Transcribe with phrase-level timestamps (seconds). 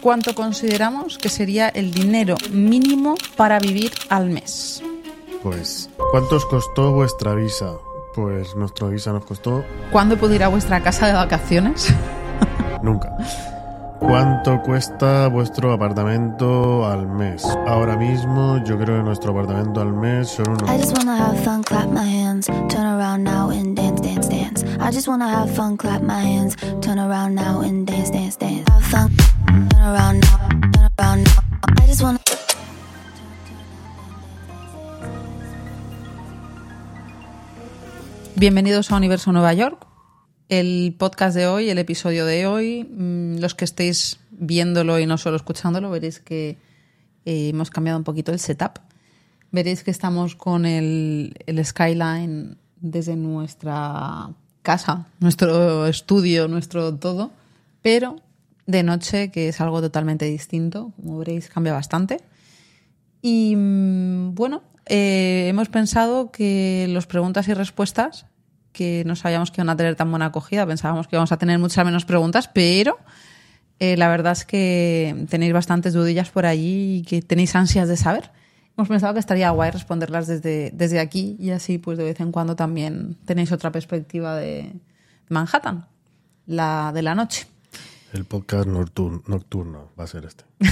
[0.00, 4.82] ¿Cuánto consideramos que sería el dinero mínimo para vivir al mes?
[5.42, 7.72] Pues, ¿cuánto os costó vuestra visa?
[8.14, 11.92] Pues nuestra visa nos costó ¿Cuándo puedo ir a vuestra casa de vacaciones?
[12.82, 13.14] nunca.
[14.00, 17.44] ¿Cuánto cuesta vuestro apartamento al mes?
[17.66, 20.70] Ahora mismo yo creo que nuestro apartamento al mes son I unos...
[20.80, 24.64] just wanna have fun, clap my hands, turn around now and dance, dance, dance.
[24.80, 28.64] I just wanna have fun, clap my hands, turn around now and dance, dance, dance.
[28.70, 29.10] Have fun,
[38.40, 39.86] Bienvenidos a Universo Nueva York.
[40.48, 45.18] El podcast de hoy, el episodio de hoy, mm, los que estéis viéndolo y no
[45.18, 46.56] solo escuchándolo, veréis que
[47.26, 48.78] eh, hemos cambiado un poquito el setup.
[49.52, 54.30] Veréis que estamos con el, el skyline desde nuestra
[54.62, 57.32] casa, nuestro estudio, nuestro todo,
[57.82, 58.16] pero
[58.70, 60.92] de noche, que es algo totalmente distinto.
[60.96, 62.18] Como veréis, cambia bastante.
[63.22, 68.26] Y mm, bueno, eh, hemos pensado que los preguntas y respuestas,
[68.72, 71.58] que no sabíamos que iban a tener tan buena acogida, pensábamos que íbamos a tener
[71.58, 72.98] muchas menos preguntas, pero
[73.78, 77.96] eh, la verdad es que tenéis bastantes dudillas por allí y que tenéis ansias de
[77.96, 78.30] saber.
[78.76, 82.32] Hemos pensado que estaría guay responderlas desde, desde aquí y así pues de vez en
[82.32, 84.72] cuando también tenéis otra perspectiva de
[85.28, 85.86] Manhattan,
[86.46, 87.46] la de la noche.
[88.12, 90.44] El podcast nocturno, nocturno va a ser este.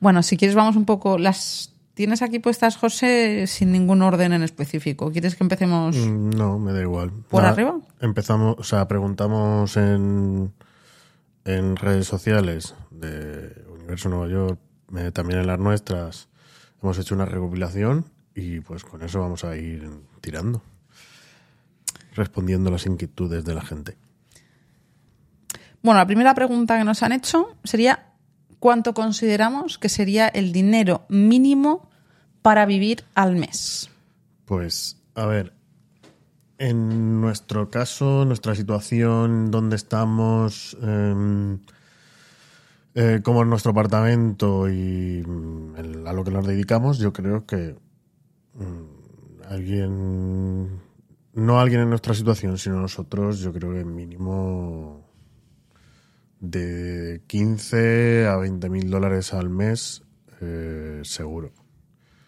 [0.00, 1.16] Bueno, si quieres vamos un poco.
[1.16, 5.10] Las tienes aquí puestas, José, sin ningún orden en específico.
[5.10, 5.96] ¿Quieres que empecemos?
[5.96, 7.10] Mm, No, me da igual.
[7.30, 7.80] ¿Por Nada, arriba?
[8.00, 10.52] Empezamos, o sea, preguntamos en,
[11.46, 14.58] en redes sociales de Universo Nueva York,
[14.94, 16.28] eh, también en las nuestras.
[16.82, 19.88] Hemos hecho una recopilación y pues con eso vamos a ir
[20.20, 20.60] tirando.
[22.14, 23.96] Respondiendo las inquietudes de la gente.
[25.84, 28.14] Bueno, la primera pregunta que nos han hecho sería:
[28.58, 31.90] ¿cuánto consideramos que sería el dinero mínimo
[32.40, 33.90] para vivir al mes?
[34.46, 35.52] Pues, a ver,
[36.56, 41.58] en nuestro caso, nuestra situación, donde estamos, eh,
[42.94, 47.76] eh, como es nuestro apartamento y mm, a lo que nos dedicamos, yo creo que
[48.54, 50.80] mm, alguien,
[51.34, 55.03] no alguien en nuestra situación, sino nosotros, yo creo que mínimo
[56.40, 60.02] de 15 a 20 mil dólares al mes,
[60.40, 61.52] eh, seguro.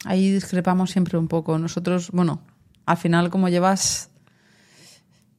[0.05, 1.59] Ahí discrepamos siempre un poco.
[1.59, 2.43] Nosotros, bueno,
[2.87, 4.11] al final, como llevas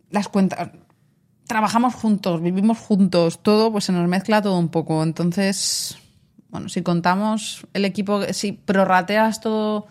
[0.09, 0.71] las cuentas,
[1.47, 5.01] trabajamos juntos, vivimos juntos, todo, pues se nos mezcla todo un poco.
[5.03, 5.97] Entonces,
[6.49, 9.87] bueno, si contamos el equipo, si prorrateas todo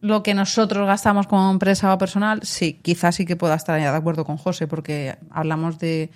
[0.00, 3.86] lo que nosotros gastamos como empresa o personal, sí, quizás sí que pueda estar de
[3.86, 6.10] acuerdo con José, porque hablamos de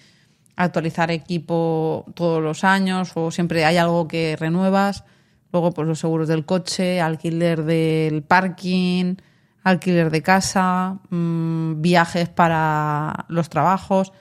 [0.57, 5.05] actualizar equipo todos los años o siempre hay algo que renuevas.
[5.53, 9.17] Luego, pues los seguros del coche, alquiler del parking,
[9.63, 14.13] alquiler de casa, mm, viajes para los trabajos.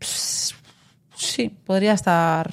[0.00, 0.54] Pss,
[1.20, 2.50] Sí, podría estar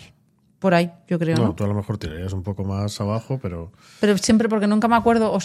[0.60, 1.38] por ahí, yo creo.
[1.38, 1.56] No, ¿no?
[1.56, 3.72] tú a lo mejor tirarías un poco más abajo, pero
[4.02, 5.40] Pero siempre porque nunca me acuerdo o,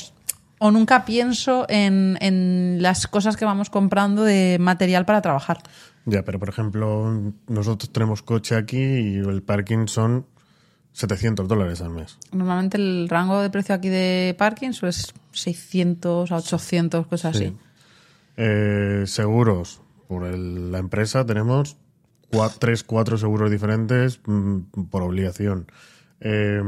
[0.58, 5.58] o nunca pienso en, en las cosas que vamos comprando de material para trabajar.
[6.06, 10.26] Ya, pero por ejemplo, nosotros tenemos coche aquí y el parking son
[10.92, 12.18] 700 dólares al mes.
[12.32, 14.92] Normalmente el rango de precio aquí de parking ser
[15.32, 17.44] 600 a 800, cosas Sí.
[17.46, 17.56] así.
[18.36, 21.76] Eh, seguros, por el- la empresa tenemos
[22.30, 25.66] cua- tres, cuatro seguros diferentes mm, por obligación.
[26.20, 26.60] Eh,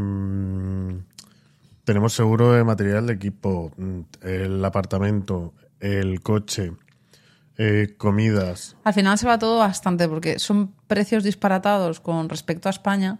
[1.84, 6.72] tenemos seguro de material de equipo, mm, el apartamento, el coche,
[7.56, 8.76] eh, comidas.
[8.84, 13.18] Al final se va todo bastante porque son precios disparatados con respecto a España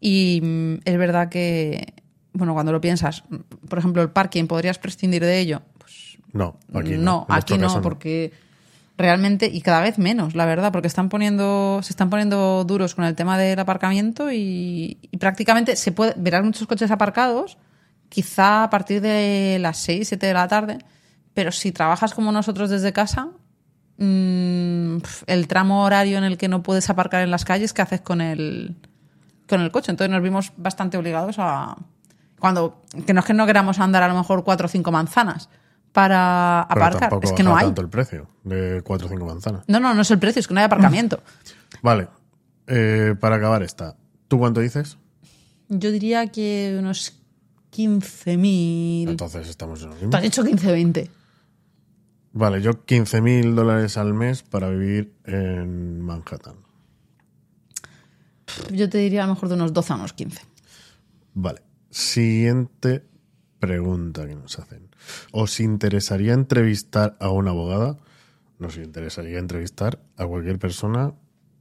[0.00, 1.94] y mm, es verdad que,
[2.32, 3.24] bueno, cuando lo piensas,
[3.68, 5.62] por ejemplo, el parking, ¿podrías prescindir de ello?
[5.78, 7.26] Pues No, aquí no.
[7.28, 8.32] aquí no, porque
[8.98, 13.04] realmente, y cada vez menos, la verdad, porque están poniendo, se están poniendo duros con
[13.04, 17.56] el tema del aparcamiento y, y prácticamente se puede, verás muchos coches aparcados,
[18.08, 20.78] quizá a partir de las 6, 7 de la tarde,
[21.32, 23.30] pero si trabajas como nosotros desde casa,
[24.02, 24.96] mm,
[25.26, 28.20] el tramo horario en el que no puedes aparcar en las calles, ¿qué haces con
[28.20, 28.76] el,
[29.48, 29.90] con el coche?
[29.90, 31.76] Entonces nos vimos bastante obligados a...
[32.38, 35.48] Cuando, que no es que no queramos andar a lo mejor cuatro o cinco manzanas
[35.92, 37.66] para Pero aparcar, es que no hay.
[37.66, 39.62] tanto el precio de 4 o 5 manzanas.
[39.68, 41.22] No, no, no es el precio, es que no hay aparcamiento.
[41.82, 42.08] Vale,
[42.66, 43.94] eh, para acabar esta,
[44.26, 44.96] ¿tú cuánto dices?
[45.68, 47.14] Yo diría que unos
[47.72, 49.10] 15.000.
[49.10, 50.10] Entonces estamos en lo mismo.
[50.10, 51.10] Tú has dicho 15, 20.
[52.32, 56.56] Vale, yo 15 mil dólares al mes para vivir en Manhattan.
[58.70, 60.40] Yo te diría a lo mejor de unos 12 a unos 15.
[61.34, 61.62] Vale.
[61.90, 63.04] Siguiente
[63.58, 64.88] pregunta que nos hacen.
[65.30, 67.98] ¿Os interesaría entrevistar a una abogada?
[68.58, 71.12] Nos interesaría entrevistar a cualquier persona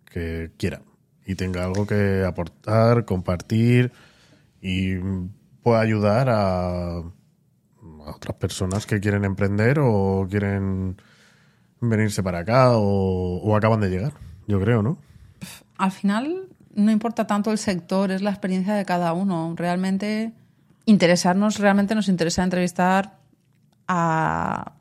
[0.05, 0.83] que quiera
[1.25, 3.91] y tenga algo que aportar, compartir
[4.61, 4.95] y
[5.63, 7.03] pueda ayudar a,
[8.05, 10.97] a otras personas que quieren emprender o quieren
[11.79, 14.13] venirse para acá o, acaban de llegar,
[14.47, 14.97] yo creo, ¿no?
[15.77, 19.53] Al final no importa tanto el sector, es la experiencia de cada uno.
[19.57, 20.31] Realmente
[20.85, 23.17] interesarnos, realmente nos interesa entrevistar
[23.87, 24.73] a...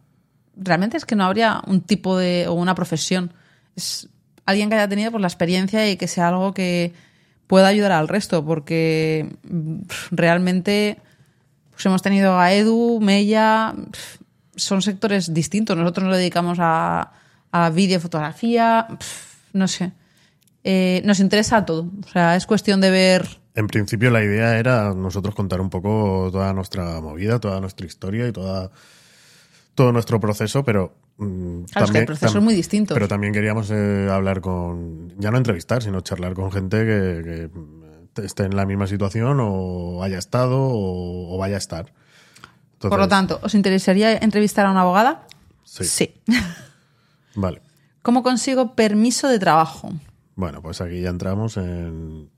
[0.56, 3.32] Realmente es que no habría un tipo de o una profesión.
[3.76, 4.08] Es
[4.44, 6.92] alguien que haya tenido pues, la experiencia y que sea algo que
[7.46, 9.36] pueda ayudar al resto, porque
[10.10, 10.98] realmente
[11.80, 13.74] pues, hemos tenido a Edu, Mella,
[14.54, 15.78] son sectores distintos.
[15.78, 17.10] Nosotros nos dedicamos a,
[17.52, 19.92] a vídeo, fotografía, pff, no sé.
[20.62, 21.90] Eh, nos interesa todo.
[22.04, 23.26] O sea, es cuestión de ver.
[23.54, 28.28] En principio la idea era nosotros contar un poco toda nuestra movida, toda nuestra historia
[28.28, 28.70] y toda
[29.74, 32.92] todo nuestro proceso, pero mm, Claro, es que el proceso es muy distinto.
[32.92, 37.50] Pero también queríamos eh, hablar con, ya no entrevistar, sino charlar con gente que, que,
[38.24, 41.92] esté en la misma situación o haya estado o, o vaya a estar.
[42.78, 45.26] Por lo tanto, ¿os interesaría entrevistar a una abogada?
[45.64, 46.14] Sí.
[47.34, 47.60] Vale.
[48.02, 49.92] ¿Cómo consigo permiso de trabajo?
[50.34, 52.30] Bueno, pues aquí ya entramos en,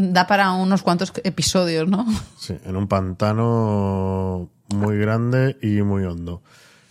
[0.00, 2.06] Da para unos cuantos episodios, ¿no?
[2.38, 6.42] sí, en un pantano muy grande y muy hondo.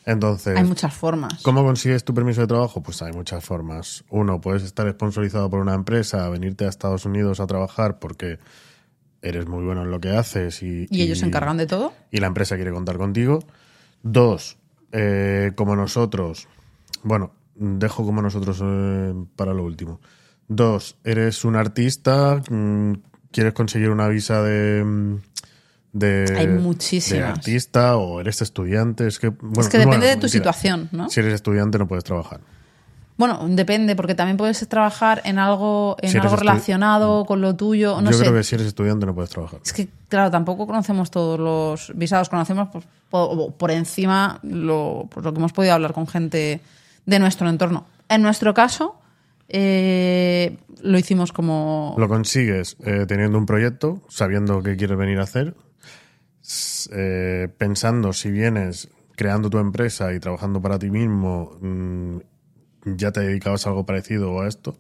[0.10, 1.44] Entonces, Hay muchas formas.
[1.44, 2.82] ¿Cómo consigues tu permiso de trabajo?
[2.82, 4.04] Pues hay muchas formas.
[4.10, 8.40] Uno, puedes estar sponsorizado por una empresa, venirte a Estados Unidos a trabajar porque
[9.22, 11.94] eres muy bueno en lo que haces y, ¿Y ellos se encargan de todo?
[12.10, 13.44] y la empresa quiere contar contigo.
[14.02, 14.58] Dos,
[14.92, 16.48] eh, como nosotros,
[17.04, 20.00] bueno, dejo como nosotros eh, para lo último.
[20.48, 22.94] Dos, eres un artista, mm,
[23.32, 25.20] quieres conseguir una visa de...
[25.94, 29.08] mm, de Hay de artista o eres estudiante.
[29.08, 30.30] Es que, bueno, es que depende bueno, de tu mentira.
[30.30, 31.10] situación, ¿no?
[31.10, 32.42] Si eres estudiante no puedes trabajar.
[33.18, 38.00] Bueno, depende, porque también puedes trabajar en algo, en Si algo relacionado con lo tuyo.
[38.02, 38.24] No Yo sé.
[38.24, 39.60] creo que si eres estudiante no puedes trabajar.
[39.66, 45.26] Es que, claro, tampoco conocemos todos los visados, conocemos por, por, por encima lo, pues
[45.26, 46.62] lo que hemos podido hablar con gente
[47.06, 47.88] de nuestro entorno.
[48.08, 48.96] En nuestro caso,
[49.50, 51.96] eh, lo hicimos como...
[51.98, 55.56] Lo consigues eh, teniendo un proyecto, sabiendo qué quieres venir a hacer,
[56.92, 62.18] eh, pensando si vienes creando tu empresa y trabajando para ti mismo, mm,
[62.86, 64.80] ya te dedicabas a algo parecido a esto,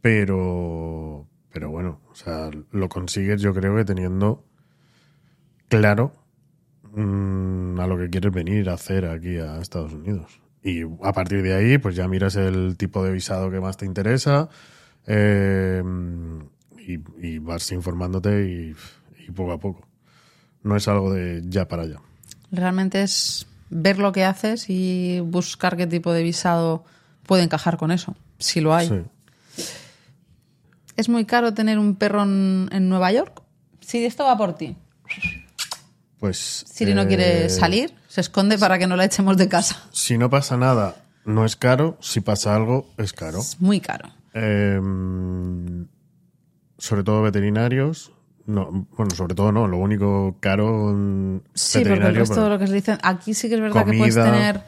[0.00, 4.44] pero, pero bueno, o sea, lo consigues yo creo que teniendo
[5.68, 6.12] claro
[6.92, 10.40] mm, a lo que quieres venir a hacer aquí a Estados Unidos.
[10.62, 13.86] Y a partir de ahí, pues ya miras el tipo de visado que más te
[13.86, 14.48] interesa
[15.06, 15.82] eh,
[16.78, 18.74] y, vas informándote
[19.26, 19.95] y poco a poco.
[20.66, 22.00] No es algo de ya para allá.
[22.50, 26.84] Realmente es ver lo que haces y buscar qué tipo de visado
[27.22, 28.88] puede encajar con eso, si lo hay.
[28.88, 29.64] Sí.
[30.96, 33.42] ¿Es muy caro tener un perro en, en Nueva York?
[33.80, 34.76] Si esto va por ti.
[36.18, 36.64] Pues.
[36.66, 39.84] Siri no quiere eh, salir, se esconde para que no la echemos de casa.
[39.92, 41.96] Si no pasa nada, no es caro.
[42.00, 43.38] Si pasa algo, es caro.
[43.38, 44.08] Es muy caro.
[44.34, 44.80] Eh,
[46.78, 48.10] sobre todo veterinarios.
[48.46, 49.66] No, bueno, sobre todo no.
[49.66, 50.94] Lo único caro.
[51.54, 53.84] Sí, porque el resto pero- de lo que se dicen, aquí sí que es verdad
[53.84, 54.60] que puedes tener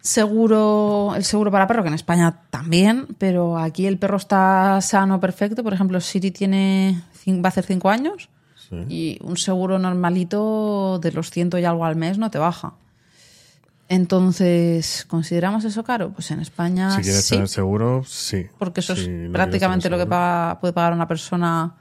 [0.00, 5.20] seguro, el seguro para perro, que en España también, pero aquí el perro está sano,
[5.20, 5.62] perfecto.
[5.62, 8.28] Por ejemplo, Siri tiene, va a hacer cinco años
[8.68, 8.76] Sí.
[8.88, 12.74] y un seguro normalito de los ciento y algo al mes no te baja.
[13.88, 16.10] Entonces, ¿consideramos eso caro?
[16.10, 18.46] Pues en España Si quieres sí, tener seguro, sí.
[18.58, 21.74] porque eso Si es no prácticamente lo que paga- puede pagar una persona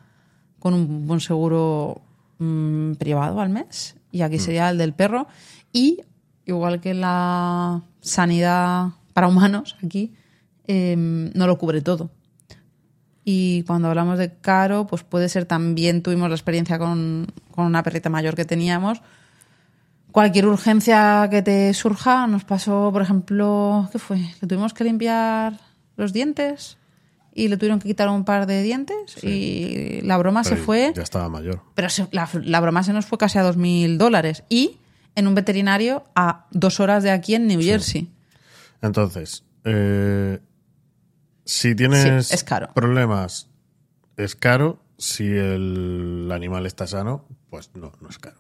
[0.66, 2.02] con un buen seguro
[2.40, 3.96] mm, privado al mes.
[4.12, 4.24] Y Mm.
[4.24, 5.28] aquí sería el del perro.
[5.72, 6.02] Y,
[6.48, 10.16] igual que la sanidad para humanos, aquí
[10.66, 12.10] eh, no lo cubre todo.
[13.24, 17.84] Y cuando hablamos de caro, pues puede ser también, tuvimos la experiencia con, con una
[17.84, 19.04] perrita mayor que teníamos.
[20.12, 24.18] Cualquier urgencia que te surja, nos pasó, por ejemplo, ¿qué fue?
[24.18, 25.60] Le tuvimos que limpiar
[25.96, 26.80] los dientes
[27.36, 31.04] y le tuvieron que quitar un par de dientes y la broma se fue, Ya
[31.04, 31.62] estaba mayor.
[31.76, 34.78] pero se- la, la broma se nos fue casi a 2.000 dólares y
[35.16, 38.10] en un veterinario a dos horas de aquí en New Jersey.
[38.82, 40.40] Entonces, eh,
[41.44, 42.70] si tienes Sí, es caro.
[42.74, 43.50] problemas,
[44.18, 44.80] es caro.
[44.98, 48.38] Si el animal está sano, pues no, no es caro.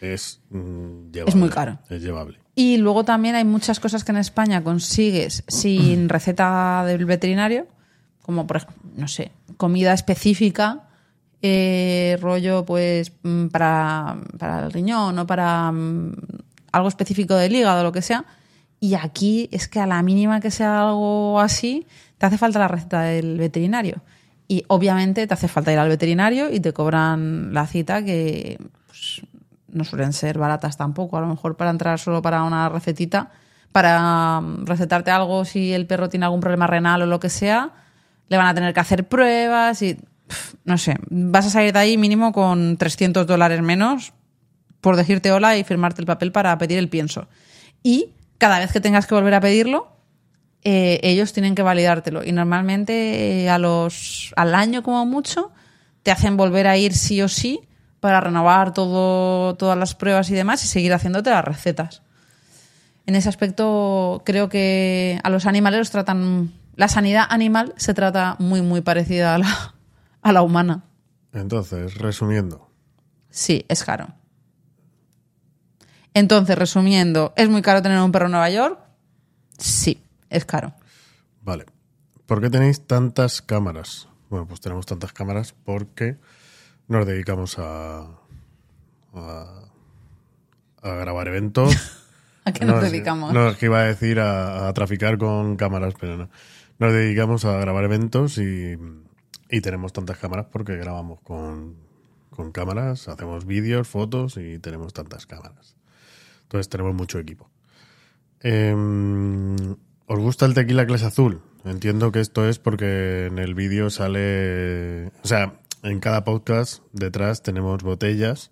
[0.00, 1.30] Es mm, llevable.
[1.30, 1.78] Es muy caro.
[1.88, 2.38] Es llevable.
[2.56, 7.66] Y luego también hay muchas cosas que en España consigues sin receta del veterinario,
[8.22, 10.88] como por ejemplo, no sé, comida específica,
[11.42, 16.12] eh, rollo pues mm, para, para el riñón o para mm,
[16.70, 18.24] algo específico del hígado o lo que sea.
[18.80, 21.86] Y aquí es que a la mínima que sea algo así,
[22.18, 24.02] te hace falta la receta del veterinario.
[24.48, 29.22] Y obviamente te hace falta ir al veterinario y te cobran la cita que pues,
[29.68, 31.16] no suelen ser baratas tampoco.
[31.16, 33.30] A lo mejor para entrar solo para una recetita,
[33.72, 37.70] para mm, recetarte algo si el perro tiene algún problema renal o lo que sea,
[38.32, 39.98] le van a tener que hacer pruebas y
[40.64, 44.14] no sé, vas a salir de ahí mínimo con 300 dólares menos
[44.80, 47.28] por decirte hola y firmarte el papel para pedir el pienso.
[47.82, 49.94] Y cada vez que tengas que volver a pedirlo,
[50.64, 52.24] eh, ellos tienen que validártelo.
[52.24, 55.52] Y normalmente eh, a los, al año como mucho
[56.02, 57.60] te hacen volver a ir sí o sí
[58.00, 62.02] para renovar todo, todas las pruebas y demás y seguir haciéndote las recetas.
[63.04, 66.61] En ese aspecto creo que a los animales los tratan...
[66.74, 69.74] La sanidad animal se trata muy, muy parecida a la,
[70.22, 70.84] a la humana.
[71.32, 72.68] Entonces, resumiendo,
[73.30, 74.08] Sí, es caro.
[76.14, 78.78] Entonces, resumiendo, ¿es muy caro tener un perro en Nueva York?
[79.58, 80.74] Sí, es caro.
[81.42, 81.66] vale.
[82.26, 84.08] ¿Por qué tenéis tantas cámaras?
[84.30, 86.16] Bueno, pues tenemos tantas cámaras porque
[86.88, 88.06] nos dedicamos a,
[89.14, 89.62] a,
[90.82, 91.74] a grabar eventos.
[92.44, 93.32] ¿A qué nos es- dedicamos?
[93.34, 96.28] No, es que iba a decir a, a traficar con cámaras, pero no.
[96.78, 98.76] Nos dedicamos a grabar eventos y,
[99.50, 101.76] y tenemos tantas cámaras porque grabamos con,
[102.30, 105.76] con cámaras, hacemos vídeos, fotos y tenemos tantas cámaras.
[106.44, 107.50] Entonces tenemos mucho equipo.
[108.40, 109.56] Em,
[110.06, 111.42] ¿Os gusta el tequila clase azul?
[111.64, 115.08] Entiendo que esto es porque en el vídeo sale...
[115.22, 118.50] O sea, en cada podcast detrás tenemos botellas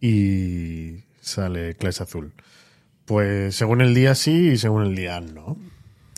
[0.00, 2.32] y sale clase azul.
[3.04, 5.56] Pues según el día sí y según el día no.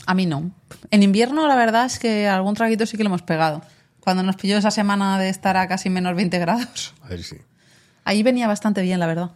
[0.05, 0.51] A mí no.
[0.91, 3.61] En invierno, la verdad es que algún traguito sí que lo hemos pegado.
[3.99, 6.93] Cuando nos pilló esa semana de estar a casi menos 20 grados.
[7.01, 7.37] A ver si.
[8.03, 9.31] Ahí venía bastante bien, la verdad.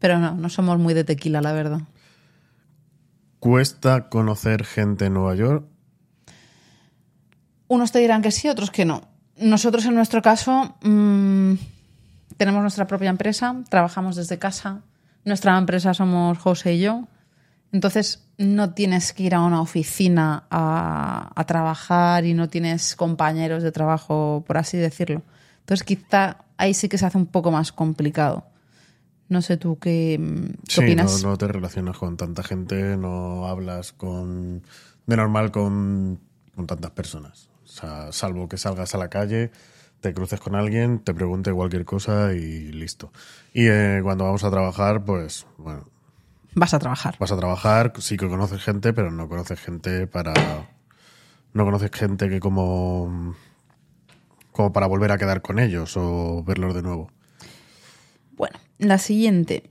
[0.00, 1.80] Pero no, no somos muy de tequila, la verdad.
[3.38, 5.66] ¿Cuesta conocer gente en Nueva York?
[7.68, 9.02] Unos te dirán que sí, otros que no.
[9.36, 11.54] Nosotros, en nuestro caso, mm,
[12.36, 14.80] tenemos nuestra propia empresa, trabajamos desde casa.
[15.24, 17.06] Nuestra empresa somos José y yo.
[17.72, 23.62] Entonces, no tienes que ir a una oficina a, a trabajar y no tienes compañeros
[23.62, 25.22] de trabajo, por así decirlo.
[25.60, 28.46] Entonces, quizá ahí sí que se hace un poco más complicado.
[29.28, 33.92] No sé tú qué, mm, qué Sí, no te relacionas con tanta gente, no hablas
[33.92, 34.62] con
[35.06, 36.20] de normal con,
[36.54, 37.48] con tantas personas.
[37.64, 39.50] O sea, salvo que salgas a la calle,
[40.00, 43.12] te cruces con alguien, te pregunte cualquier cosa y listo.
[43.52, 45.88] Y eh, cuando vamos a trabajar, pues bueno,
[46.54, 47.16] Vas a trabajar.
[47.18, 50.32] vas a trabajar, sí que conoces gente, pero no conoces gente para.
[51.52, 53.34] No conoces gente que como.
[54.52, 57.10] como para volver a quedar con ellos o verlos de nuevo.
[58.36, 59.70] Bueno, la siguiente.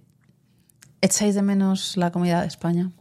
[1.01, 2.91] ¿Echáis de menos la comida de España?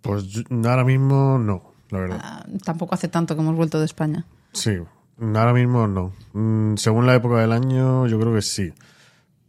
[0.00, 2.20] Pues yo- ahora mismo no, la verdad.
[2.22, 4.24] Ah, tampoco hace tanto que hemos vuelto de España.
[4.54, 4.78] Sí,
[5.20, 6.12] ahora mismo no.
[6.32, 8.72] Mm, Según la época del año, yo creo que sí.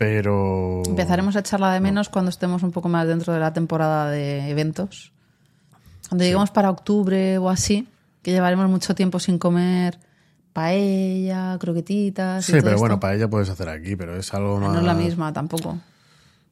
[0.04, 0.82] Pero.
[0.86, 4.50] Empezaremos a echarla de menos cuando estemos un poco más dentro de la temporada de
[4.50, 5.14] eventos.
[6.10, 7.88] Cuando lleguemos para octubre o así,
[8.22, 9.98] que llevaremos mucho tiempo sin comer
[10.52, 12.44] paella, croquetitas.
[12.44, 12.80] y Sí, todo pero esto.
[12.82, 14.74] bueno, para ella puedes hacer aquí, pero es algo más.
[14.74, 15.80] No es la misma tampoco.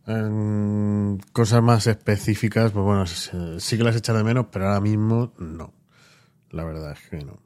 [0.07, 4.79] En cosas más específicas, pues bueno, sí sí que las echan de menos, pero ahora
[4.79, 5.73] mismo no.
[6.51, 7.37] La verdad es que no.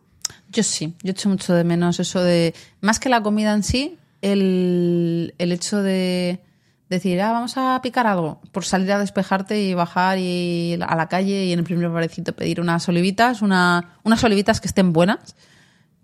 [0.51, 3.97] Yo sí, yo echo mucho de menos eso de, más que la comida en sí,
[4.21, 6.41] el, el hecho de
[6.89, 11.07] decir, ah, vamos a picar algo, por salir a despejarte y bajar y a la
[11.07, 15.35] calle y en el primer parecito pedir unas olivitas, una, unas olivitas que estén buenas,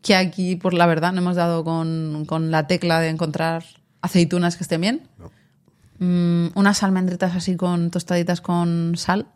[0.01, 3.63] que aquí, por la verdad, no hemos dado con, con la tecla de encontrar
[4.01, 5.07] aceitunas que estén bien.
[5.19, 5.31] No.
[5.99, 9.27] Mm, unas almendritas así con tostaditas con sal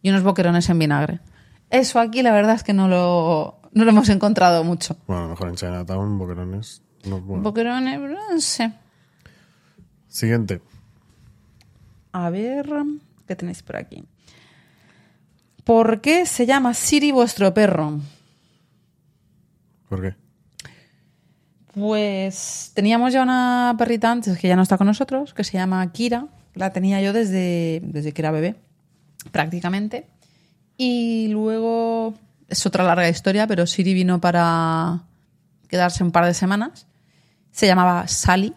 [0.00, 1.20] y unos boquerones en vinagre.
[1.68, 4.96] Eso aquí la verdad es que no lo, no lo hemos encontrado mucho.
[5.06, 6.82] Bueno, a lo mejor en Chinatown, boquerones.
[7.04, 7.42] No, bueno.
[7.42, 8.72] Boquerones, no sé.
[10.08, 10.60] Siguiente.
[12.12, 12.68] A ver,
[13.26, 14.04] ¿qué tenéis por aquí?
[15.64, 18.00] ¿Por qué se llama Siri vuestro perro?
[19.88, 20.14] ¿Por qué?
[21.74, 25.92] Pues teníamos ya una perrita antes que ya no está con nosotros, que se llama
[25.92, 26.28] Kira.
[26.54, 28.54] La tenía yo desde, desde que era bebé,
[29.30, 30.06] prácticamente.
[30.78, 32.14] Y luego,
[32.48, 35.02] es otra larga historia, pero Siri vino para
[35.68, 36.86] quedarse un par de semanas.
[37.50, 38.54] Se llamaba Sally.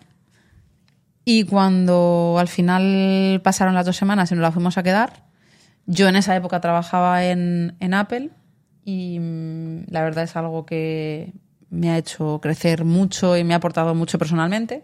[1.25, 5.25] Y cuando al final pasaron las dos semanas y nos la fuimos a quedar,
[5.85, 8.31] yo en esa época trabajaba en, en Apple
[8.83, 11.33] y mm, la verdad es algo que
[11.69, 14.83] me ha hecho crecer mucho y me ha aportado mucho personalmente.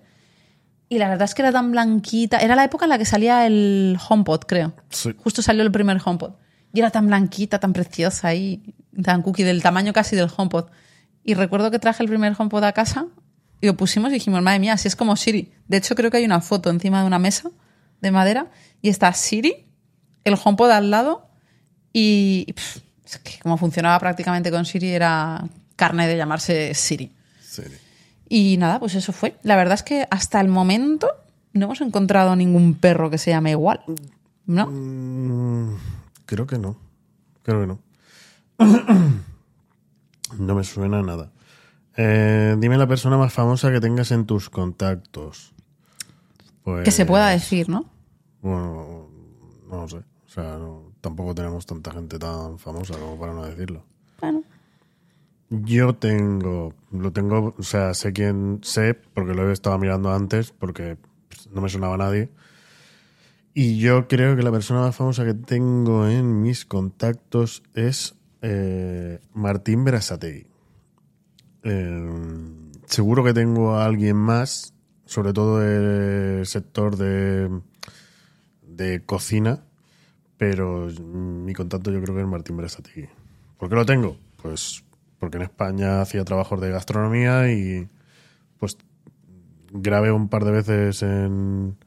[0.87, 2.37] Y la verdad es que era tan blanquita.
[2.37, 4.73] Era la época en la que salía el HomePod, creo.
[4.89, 5.15] Sí.
[5.17, 6.33] Justo salió el primer HomePod.
[6.73, 10.65] Y era tan blanquita, tan preciosa y tan cookie, del tamaño casi del HomePod.
[11.25, 13.07] Y recuerdo que traje el primer HomePod a casa
[13.59, 15.51] y lo pusimos y dijimos, madre mía, así es como Siri.
[15.67, 17.49] De hecho, creo que hay una foto encima de una mesa
[17.99, 18.51] de madera
[18.81, 19.65] y está Siri,
[20.23, 21.27] el HomePod al lado
[21.91, 25.43] y pff, es que como funcionaba prácticamente con Siri era
[25.75, 27.11] carne de llamarse Siri.
[27.41, 27.63] Sí.
[28.29, 29.35] Y nada, pues eso fue.
[29.41, 31.09] La verdad es que hasta el momento
[31.53, 33.81] no hemos encontrado ningún perro que se llame igual.
[34.45, 34.67] ¿No?
[34.67, 35.75] Mm,
[36.27, 36.77] creo que no.
[37.41, 37.79] Creo que no.
[40.37, 41.31] no me suena nada.
[41.97, 45.53] Eh, dime la persona más famosa que tengas en tus contactos.
[46.63, 47.85] Pues, Que se pueda decir, ¿no?
[48.41, 49.07] Bueno,
[49.69, 49.97] no lo sé.
[49.97, 53.83] O sea, no- tampoco tenemos tanta gente tan famosa como para no decirlo.
[54.19, 54.43] Bueno.
[55.49, 60.51] Yo tengo, lo tengo, o sea, sé quién sé, porque lo he estado mirando antes,
[60.51, 60.97] porque
[61.29, 62.29] pues, no me sonaba nadie.
[63.53, 68.15] Y yo creo que la persona más famosa que tengo en mis contactos es
[68.47, 70.45] eh, Martín Berasategui.
[71.63, 72.09] Eh,
[72.85, 74.75] seguro que tengo a alguien más,
[75.05, 77.49] sobre todo del sector de,
[78.61, 79.63] de cocina,
[80.37, 83.09] pero mi contacto yo creo que es Martín Berasategui.
[83.57, 84.15] ¿Por qué lo tengo?
[84.43, 84.83] Pues
[85.17, 87.89] porque en España hacía trabajos de gastronomía y
[88.59, 88.77] pues
[89.71, 91.77] grabé un par de veces en,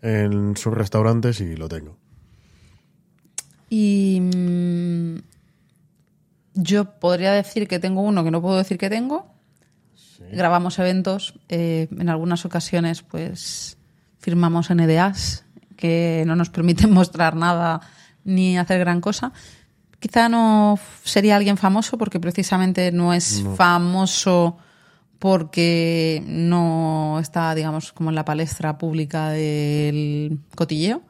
[0.00, 1.96] en sus restaurantes y lo tengo.
[3.68, 5.31] Y mm,
[6.54, 9.26] yo podría decir que tengo uno que no puedo decir que tengo.
[10.32, 13.76] Grabamos eventos, eh, en algunas ocasiones pues
[14.18, 15.44] firmamos NDAs
[15.76, 17.80] que no nos permiten mostrar nada
[18.24, 19.32] ni hacer gran cosa.
[19.98, 24.58] Quizá no sería alguien famoso porque precisamente no es famoso
[25.18, 31.02] porque no está, digamos, como en la palestra pública del cotilleo,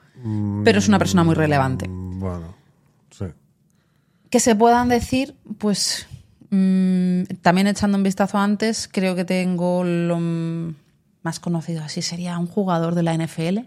[0.62, 2.61] pero es una persona muy relevante Mm, Bueno.
[4.32, 6.06] Que se puedan decir, pues
[6.48, 10.18] mm, también echando un vistazo antes, creo que tengo lo
[11.22, 13.58] más conocido así sería un jugador de la NFL,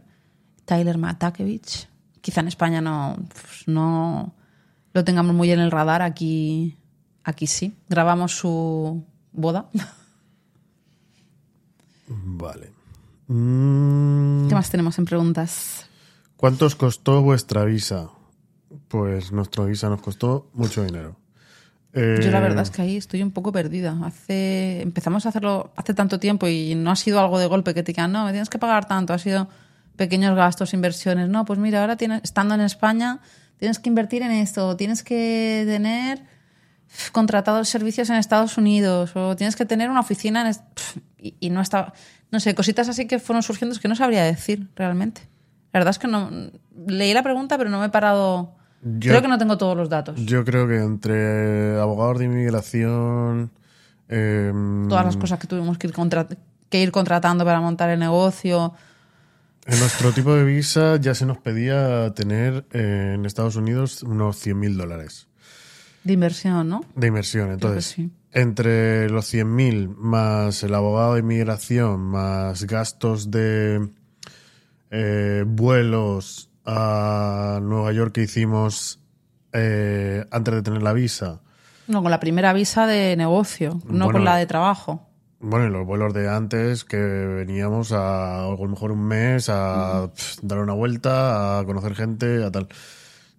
[0.66, 1.88] Tyler Matakevich.
[2.20, 4.34] Quizá en España no, pues, no
[4.92, 6.76] lo tengamos muy en el radar, aquí,
[7.24, 7.76] aquí sí.
[7.88, 9.70] Grabamos su boda.
[12.08, 12.74] Vale.
[13.28, 15.86] Mm, ¿Qué más tenemos en preguntas?
[16.38, 18.10] ¿Cuánto os costó vuestra visa?
[18.88, 21.16] Pues nuestra visa nos costó mucho dinero.
[21.94, 23.98] Yo la Eh, verdad es que ahí estoy un poco perdida.
[24.04, 27.84] Hace, empezamos a hacerlo hace tanto tiempo y no ha sido algo de golpe que
[27.84, 29.14] te digan, no, me tienes que pagar tanto.
[29.14, 29.48] Ha sido
[29.96, 31.30] pequeños gastos, inversiones.
[31.30, 33.20] No, pues mira, ahora tienes, estando en España,
[33.58, 36.24] tienes que invertir en esto, tienes que tener
[37.14, 40.56] contratados servicios en Estados Unidos o tienes que tener una oficina en...
[41.18, 41.94] y, y no estaba...
[42.32, 45.22] No sé, cositas así que fueron surgiendo es que no sabría decir realmente.
[45.72, 46.30] La verdad es que no...
[46.88, 48.54] Leí la pregunta, pero no me he parado...
[48.86, 50.16] Yo- Creo que no tengo todos los datos.
[50.26, 53.52] Yo creo que entre abogados de inmigración,
[54.08, 56.28] em, todas las cosas que tuvimos que ir, contra-
[56.70, 58.74] que ir contratando para montar el negocio.
[59.68, 64.38] en nuestro tipo de visa ya se nos pedía tener eh, en Estados Unidos unos
[64.38, 65.28] 100 mil dólares
[66.04, 66.82] De inversión, ¿no?
[66.96, 67.50] de inversión.
[67.52, 68.12] Entonces, sí.
[68.32, 73.90] entre los 100 mil más el abogado de inmigración, más gastos de
[74.92, 79.00] eh, vuelos a Nueva York que hicimos
[79.54, 81.42] eh, antes de tener la visa,
[81.88, 85.08] No, con la primera visa de negocio, no Bueno, con la de trabajo.
[85.40, 90.10] Bueno, y los vuelos de antes que veníamos a, a lo mejor un mes a
[90.14, 92.68] pf, dar una vuelta, a conocer gente, a tal.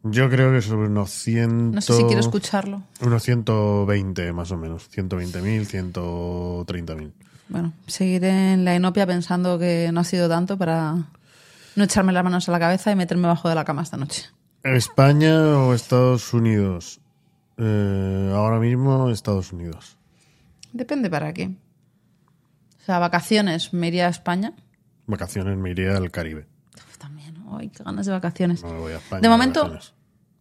[0.04, 1.72] Yo creo que sobre unos 100.
[1.72, 2.82] No sé si quiero escucharlo.
[3.00, 4.88] Unos 120 más o menos.
[4.90, 7.12] 120.000, 130.000.
[7.48, 11.06] Bueno, seguiré en la inopia pensando que no ha sido tanto para
[11.76, 14.24] no echarme las manos a la cabeza y meterme bajo de la cama esta noche.
[14.64, 17.00] ¿España o Estados Unidos?
[17.58, 19.96] Eh, ahora mismo Estados Unidos.
[20.72, 21.54] Depende para qué.
[22.80, 24.52] O sea, vacaciones, me iría a España.
[25.06, 26.46] Vacaciones me iría al Caribe.
[26.76, 28.62] Uf, también, ay, qué ganas de vacaciones.
[28.62, 29.20] No me voy a España.
[29.20, 29.94] De momento, vacaciones.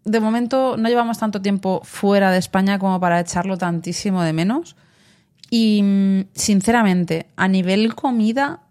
[0.05, 4.75] de momento no llevamos tanto tiempo fuera de España como para echarlo tantísimo de menos.
[5.49, 8.63] Y mm, sinceramente, a nivel comida,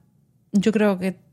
[0.52, 1.23] yo creo que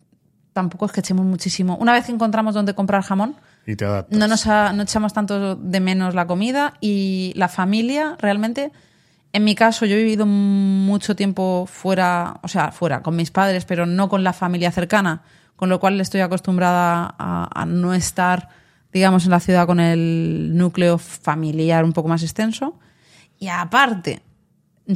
[0.53, 1.75] tampoco es que echemos muchísimo.
[1.77, 3.35] Una vez que encontramos dónde comprar jamón,
[3.65, 8.15] Y te no nos ha- no echamos tanto de menos la comida y la familia
[8.19, 8.71] realmente.
[9.33, 13.63] En mi caso, yo he vivido mucho tiempo fuera, o sea, fuera, con mis padres,
[13.65, 15.21] pero no con la familia cercana,
[15.55, 18.49] con lo cual estoy acostumbrada a, a no estar
[18.93, 22.77] digamos, en la ciudad con el núcleo familiar un poco más extenso.
[23.39, 24.21] Y aparte,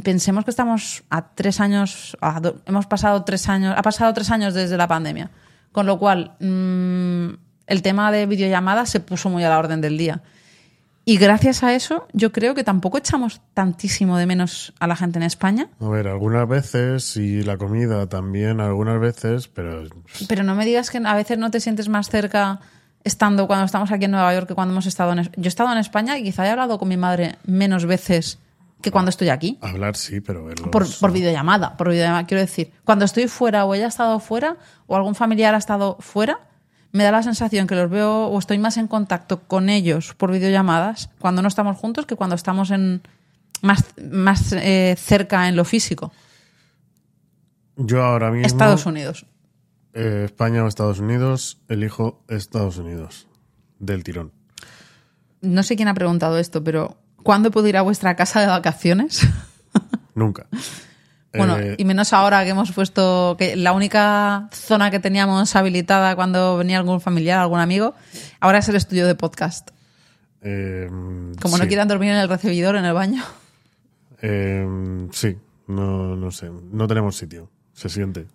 [0.02, 4.30] pensemos que estamos a tres años, a do- hemos pasado tres años, ha pasado tres
[4.30, 5.30] años desde la pandemia.
[5.72, 7.34] Con lo cual, mm,
[7.66, 10.22] el tema de videollamadas se puso muy a la orden del día.
[11.08, 15.20] Y gracias a eso, yo creo que tampoco echamos tantísimo de menos a la gente
[15.20, 15.68] en España.
[15.80, 19.84] A ver, algunas veces, y la comida también, algunas veces, pero
[20.28, 22.58] Pero no me digas que a veces no te sientes más cerca
[23.04, 25.22] estando cuando estamos aquí en Nueva York que cuando hemos estado en...
[25.22, 28.40] Yo he estado en España y quizá he hablado con mi madre menos veces
[28.82, 29.58] que cuando estoy aquí.
[29.62, 30.68] hablar sí, pero verlos.
[30.70, 32.72] Por, por videollamada, por videollamada, quiero decir.
[32.84, 36.40] Cuando estoy fuera o ella ha estado fuera o algún familiar ha estado fuera,
[36.92, 40.30] me da la sensación que los veo o estoy más en contacto con ellos por
[40.30, 43.02] videollamadas cuando no estamos juntos que cuando estamos en
[43.62, 46.12] más, más eh, cerca en lo físico.
[47.76, 48.46] Yo ahora mismo.
[48.46, 49.26] Estados Unidos.
[49.94, 53.26] eh, España o Estados Unidos, elijo Estados Unidos.
[53.78, 54.32] Del tirón.
[55.42, 59.26] No sé quién ha preguntado esto, pero ¿cuándo puedo ir a vuestra casa de vacaciones?
[60.14, 60.46] Nunca.
[61.34, 66.16] Bueno, Eh, y menos ahora que hemos puesto que la única zona que teníamos habilitada
[66.16, 67.94] cuando venía algún familiar, algún amigo,
[68.40, 69.70] ahora es el estudio de podcast.
[70.40, 70.88] eh,
[71.42, 73.22] Como no quieran dormir en el recibidor, en el baño.
[74.22, 74.66] Eh,
[75.12, 75.36] sí,
[75.66, 76.48] no, no sé.
[76.72, 77.50] No tenemos sitio.
[77.74, 78.26] Se siente.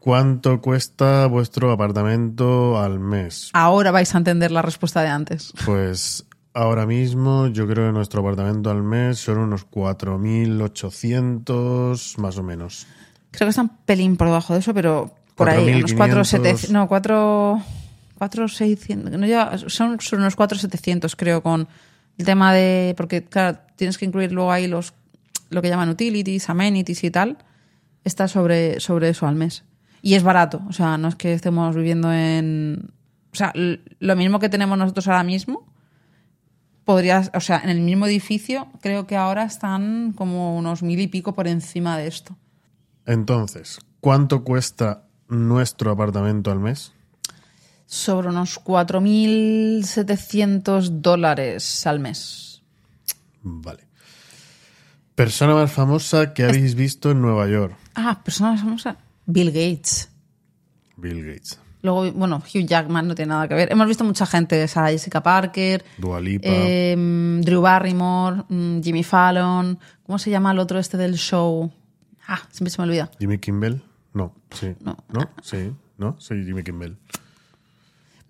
[0.00, 3.50] ¿Cuánto cuesta vuestro apartamento al mes?
[3.52, 5.52] Ahora vais a entender la respuesta de antes.
[5.64, 6.24] Pues
[6.56, 12.86] ahora mismo yo creo que nuestro apartamento al mes son unos 4.800 más o menos.
[13.30, 15.96] Creo que está un pelín por debajo de eso, pero por ahí, unos 4.500.
[15.96, 17.62] 4, 700, no, 4,
[18.18, 21.68] 4, 600, no llega- son, son unos 4, 700 creo con
[22.18, 24.94] el tema de, porque claro, tienes que incluir luego ahí los,
[25.50, 27.36] lo que llaman utilities, amenities y tal,
[28.04, 29.64] está sobre, sobre eso al mes.
[30.00, 32.90] Y es barato, o sea, no es que estemos viviendo en,
[33.32, 35.66] o sea, lo mismo que tenemos nosotros ahora mismo,
[36.86, 41.08] podrías, o sea, en el mismo edificio, creo que ahora están como unos mil y
[41.08, 42.34] pico por encima de esto.
[43.04, 46.92] Entonces, ¿cuánto cuesta nuestro apartamento al mes?
[47.86, 52.60] sobre unos 4.700 dólares al mes.
[53.42, 53.86] Vale.
[55.14, 57.74] Persona más famosa que habéis visto en Nueva York.
[57.94, 58.98] Ah, persona famosa.
[59.24, 60.10] Bill Gates.
[60.96, 61.58] Bill Gates.
[61.86, 63.70] Luego, bueno, Hugh Jackman no tiene nada que ver.
[63.70, 66.48] Hemos visto mucha gente, Sarah Jessica Parker, Dua Lipa.
[66.50, 66.96] eh,
[67.42, 69.78] Drew Barrymore, mm, Jimmy Fallon.
[70.04, 71.72] ¿Cómo se llama el otro este del show?
[72.26, 73.08] Ah, siempre se me olvida.
[73.20, 73.80] Jimmy Kimmel.
[74.14, 74.74] No, sí.
[74.80, 74.96] No.
[75.12, 75.30] ¿No?
[75.42, 75.72] Sí.
[75.96, 76.16] ¿No?
[76.18, 76.96] Sí, Jimmy Kimmel.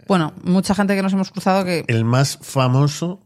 [0.07, 1.85] Bueno, mucha gente que nos hemos cruzado que...
[1.89, 3.23] El más famoso.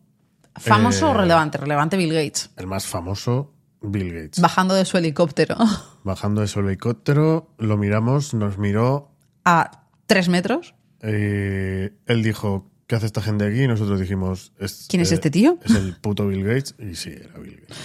[0.54, 1.58] ¿Famoso eh, o relevante?
[1.58, 2.50] Relevante Bill Gates.
[2.56, 4.40] El más famoso, Bill Gates.
[4.40, 5.56] Bajando de su helicóptero
[6.04, 9.10] Bajando de su helicóptero, lo miramos, nos miró.
[9.44, 9.80] a
[10.14, 10.74] tres metros.
[11.02, 13.62] eh, él dijo, ¿qué hace esta gente aquí?
[13.62, 15.58] Y nosotros dijimos, es, ¿Quién es eh, este tío?
[15.64, 16.74] Es el puto Bill Gates.
[16.78, 17.76] Y sí, era Bill Gates.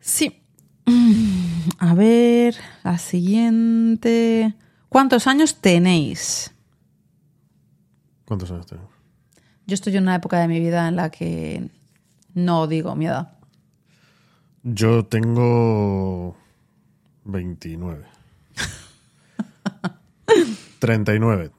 [0.00, 0.42] Sí.
[0.86, 4.54] Mm, A ver, la siguiente.
[4.88, 6.52] ¿Cuántos años tenéis?
[8.24, 8.90] ¿Cuántos años tenemos?
[9.66, 11.68] Yo estoy en una época de mi vida en la que
[12.34, 13.32] no digo mi edad.
[14.62, 16.36] Yo tengo
[17.24, 18.04] 29.
[20.78, 21.50] 39.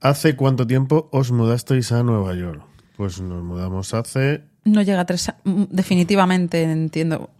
[0.00, 2.62] ¿Hace cuánto tiempo os mudasteis a Nueva York?
[2.96, 4.44] Pues nos mudamos hace...
[4.64, 7.30] No llega a tres a- mm, Definitivamente entiendo.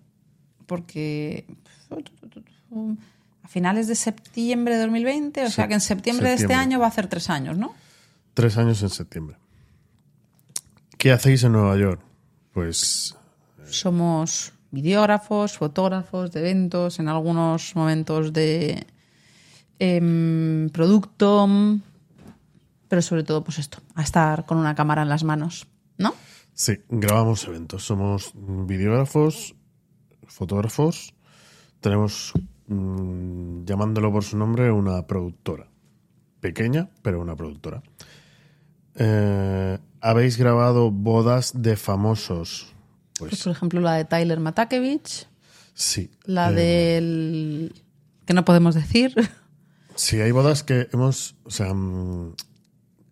[0.66, 1.46] Porque.
[3.42, 6.62] A finales de septiembre de 2020, o sea que en septiembre, de este septiembre.
[6.74, 7.74] año va a hacer tres años, ¿no?
[8.34, 9.36] Tres años en septiembre.
[10.98, 12.00] ¿Qué hacéis en Nueva York?
[12.52, 13.16] Pues
[13.70, 18.86] Somos videógrafos, fotógrafos de eventos, en algunos momentos de
[19.78, 21.80] em, producto, mm,
[22.88, 25.66] pero sobre todo, pues esto, a estar con una cámara en las manos,
[25.98, 26.14] ¿no?
[26.54, 27.84] sí, grabamos eventos.
[27.84, 29.54] Somos videógrafos,
[30.26, 31.14] fotógrafos.
[31.80, 32.32] Tenemos,
[32.66, 35.68] mm, llamándolo por su nombre, una productora.
[36.40, 37.82] Pequeña, pero una productora.
[38.96, 42.72] Eh, ¿Habéis grabado bodas de famosos?
[43.18, 45.28] Pues, Pues por ejemplo, la de Tyler Matakevich,
[45.74, 46.10] sí.
[46.24, 47.74] la Eh, del...
[48.24, 49.14] que no podemos decir.
[49.98, 51.34] Sí, hay bodas que hemos.
[51.44, 52.34] O sea, mm,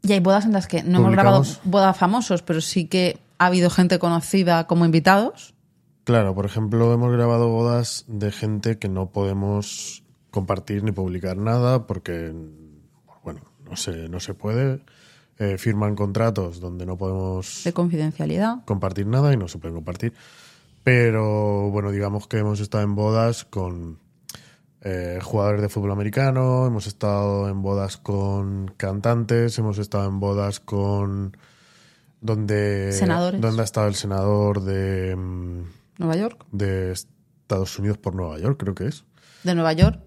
[0.02, 3.18] y hay bodas en las que no hemos grabado Publicamos- bodas famosos, pero sí que
[3.38, 5.52] ha habido gente conocida como invitados.
[6.04, 11.86] claro, por ejemplo, hemos grabado bodas de gente que no podemos compartir ni publicar nada
[11.88, 12.32] porque,
[13.24, 14.80] bueno, no se, no se puede.
[15.38, 18.64] Eh, firman contratos donde no podemos de confidencialidad.
[18.64, 20.14] compartir nada y no se puede compartir.
[20.84, 23.98] Pero bueno, digamos que hemos estado en bodas con
[24.82, 30.60] eh, jugadores de fútbol americano, hemos estado en bodas con cantantes, hemos estado en bodas
[30.60, 31.36] con
[32.20, 33.40] donde Senadores.
[33.40, 35.62] donde ha estado el senador de mm,
[35.98, 36.44] Nueva York.
[36.52, 39.04] de Estados Unidos por Nueva York, creo que es.
[39.44, 40.00] De Nueva York.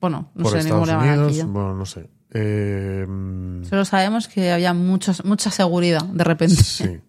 [0.00, 2.08] Bueno, no por sé Estados aquí Unidos, bueno, no sé.
[2.32, 6.56] Eh, mm, Solo sabemos que había muchos, mucha seguridad de repente.
[6.62, 7.00] Sí.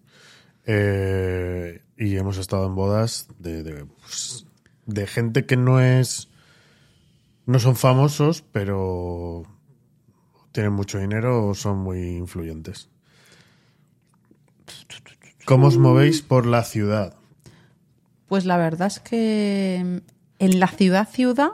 [0.66, 4.46] Eh, y hemos estado en bodas de, de, pues,
[4.86, 6.28] de gente que no es.
[7.46, 9.42] No son famosos, pero
[10.52, 12.88] tienen mucho dinero o son muy influyentes.
[15.44, 17.16] ¿Cómo os movéis por la ciudad?
[18.28, 20.02] Pues la verdad es que
[20.38, 21.50] en la ciudad ciudad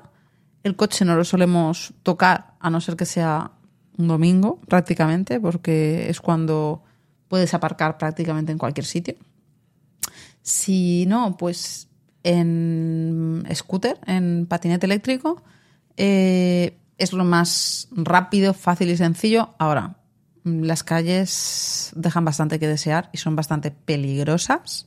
[0.62, 3.52] el coche no lo solemos tocar a no ser que sea
[3.96, 6.82] un domingo prácticamente porque es cuando
[7.28, 9.16] puedes aparcar prácticamente en cualquier sitio.
[10.42, 11.88] Si no, pues
[12.22, 15.42] en scooter, en patinete eléctrico,
[15.98, 19.54] eh, es lo más rápido, fácil y sencillo.
[19.58, 19.96] Ahora,
[20.44, 24.86] las calles dejan bastante que desear y son bastante peligrosas.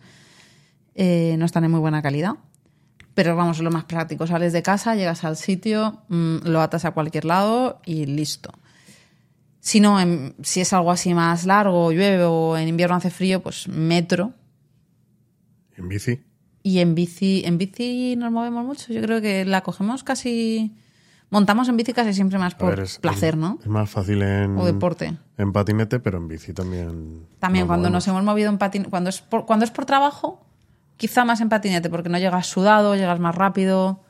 [0.95, 2.33] Eh, no están en muy buena calidad.
[3.13, 4.25] Pero vamos, es lo más práctico.
[4.25, 8.51] Sales de casa, llegas al sitio, mm, lo atas a cualquier lado y listo.
[9.59, 13.43] Si no, en- si es algo así más largo, llueve o en invierno hace frío,
[13.43, 14.33] pues metro.
[15.77, 16.19] ¿En bici?
[16.63, 18.91] Y en bici, en bici nos movemos mucho.
[18.93, 20.71] Yo creo que la cogemos casi.
[21.31, 23.57] Montamos en bici casi siempre más por ver, es- placer, ¿no?
[23.61, 25.17] Es más fácil en, O deporte.
[25.37, 27.25] en patinete, pero en bici también.
[27.39, 28.05] También nos cuando movemos.
[28.05, 30.45] nos hemos movido en patinete, cuando es por, cuando es por trabajo,
[30.97, 34.03] quizá más en patinete, porque no llegas sudado, llegas más rápido,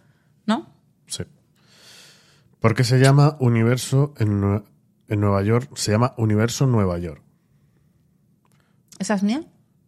[0.48, 0.68] ¿no?
[1.06, 1.24] Sí.
[2.60, 4.64] ¿Por qué se llama Universo en,
[5.08, 5.70] en Nueva York?
[5.76, 7.22] Se llama Universo Nueva York.
[9.00, 9.44] ¿Esa es mía?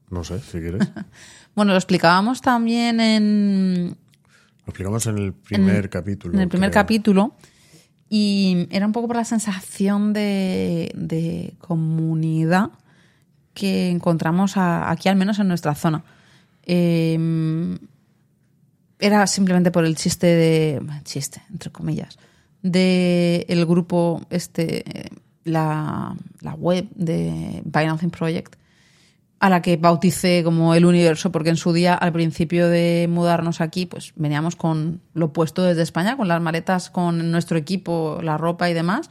[0.10, 0.88] No sé, si quieres.
[1.56, 3.96] Bueno, lo explicábamos también en,
[4.66, 6.36] Lo explicamos en el primer capítulo.
[6.36, 6.82] en el primer creo.
[6.82, 7.36] capítulo
[8.10, 12.70] y era un poco por la sensación de, de comunidad
[13.54, 16.04] que encontramos a- aquí, al menos en nuestra zona.
[16.66, 17.78] Eh,
[19.00, 20.82] era simplemente por el chiste de.
[21.04, 22.18] chiste, entre comillas.
[22.62, 24.84] De el grupo, este.
[25.00, 25.10] eh,
[25.46, 28.56] La, la web de Nothing Project,
[29.44, 33.60] a la que bauticé como el universo, porque en su día, al principio de mudarnos
[33.60, 38.38] aquí, pues veníamos con lo puesto desde España, con las maletas, con nuestro equipo, la
[38.38, 39.10] ropa y demás.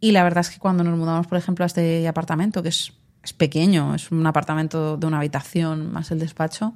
[0.00, 2.92] Y la verdad es que cuando nos mudamos, por ejemplo, a este apartamento, que es,
[3.22, 6.74] es pequeño, es un apartamento de una habitación más el despacho,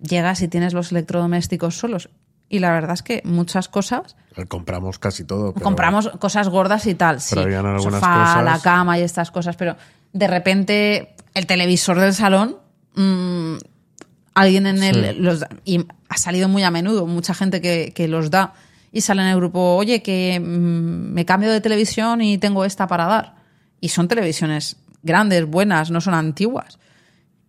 [0.00, 2.10] llegas y tienes los electrodomésticos solos.
[2.50, 4.14] Y la verdad es que muchas cosas,
[4.48, 5.54] Compramos casi todo.
[5.54, 7.38] pero- compramos cosas gordas y tal, sí.
[7.38, 9.76] Algunas Sofá, cosas- la cama y estas cosas, pero
[10.14, 12.56] de repente el televisor del salón,
[12.94, 13.56] mm,
[14.34, 14.78] alguien en.
[14.78, 15.00] Sí.
[15.18, 18.54] Los, da- y ha salido muy a menudo, mucha gente que, que los da
[18.92, 22.86] y sale en el grupo, oye, que mm, me cambio de televisión y tengo esta
[22.86, 23.34] para dar.
[23.80, 26.78] Y son televisiones grandes, buenas, no son antiguas.